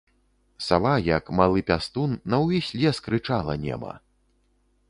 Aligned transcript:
Сава, 0.67 0.93
як 1.07 1.29
малы 1.41 1.63
пястун, 1.69 2.17
на 2.35 2.41
ўвесь 2.47 2.73
лес 2.85 3.05
крычала 3.09 3.59
нема. 3.67 3.93